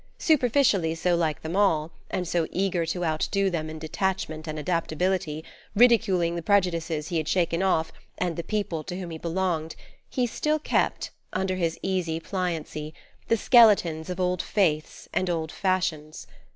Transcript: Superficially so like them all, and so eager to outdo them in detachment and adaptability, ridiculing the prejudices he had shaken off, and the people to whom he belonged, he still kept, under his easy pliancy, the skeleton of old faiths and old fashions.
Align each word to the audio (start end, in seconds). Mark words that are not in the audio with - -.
Superficially 0.17 0.95
so 0.95 1.15
like 1.15 1.43
them 1.43 1.55
all, 1.55 1.91
and 2.09 2.27
so 2.27 2.47
eager 2.49 2.87
to 2.87 3.05
outdo 3.05 3.51
them 3.51 3.69
in 3.69 3.77
detachment 3.77 4.47
and 4.47 4.57
adaptability, 4.57 5.43
ridiculing 5.75 6.33
the 6.35 6.41
prejudices 6.41 7.09
he 7.09 7.17
had 7.17 7.27
shaken 7.27 7.61
off, 7.61 7.91
and 8.17 8.35
the 8.35 8.41
people 8.43 8.83
to 8.85 8.97
whom 8.97 9.11
he 9.11 9.19
belonged, 9.19 9.75
he 10.09 10.25
still 10.25 10.57
kept, 10.57 11.11
under 11.33 11.53
his 11.55 11.77
easy 11.83 12.19
pliancy, 12.19 12.95
the 13.27 13.37
skeleton 13.37 13.99
of 14.09 14.19
old 14.19 14.41
faiths 14.41 15.07
and 15.13 15.29
old 15.29 15.51
fashions. 15.51 16.25